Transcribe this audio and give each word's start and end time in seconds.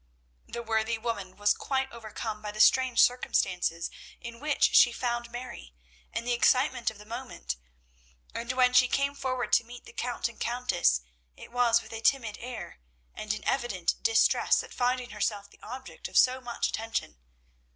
The 0.47 0.63
worthy 0.63 0.97
woman 0.97 1.35
was 1.37 1.53
quite 1.53 1.91
overcome 1.91 2.41
by 2.41 2.51
the 2.51 2.59
strange 2.59 2.97
circumstances 2.99 3.91
in 4.19 4.39
which 4.39 4.73
she 4.75 4.91
found 4.91 5.29
Mary, 5.29 5.75
and 6.11 6.25
the 6.25 6.31
excitement 6.33 6.89
of 6.89 6.97
the 6.97 7.05
moment; 7.05 7.55
and 8.33 8.51
when 8.53 8.73
she 8.73 8.87
came 8.87 9.13
forward 9.13 9.53
to 9.53 9.63
meet 9.63 9.85
the 9.85 9.93
Count 9.93 10.27
and 10.27 10.39
Countess, 10.39 11.01
it 11.37 11.51
was 11.51 11.83
with 11.83 11.93
a 11.93 12.01
timid 12.01 12.39
air, 12.39 12.79
and 13.13 13.31
in 13.31 13.43
evident 13.45 13.93
distress 14.01 14.63
at 14.63 14.73
finding 14.73 15.11
herself 15.11 15.51
the 15.51 15.61
object 15.61 16.07
of 16.07 16.17
so 16.17 16.41
much 16.41 16.67
attention. 16.69 17.19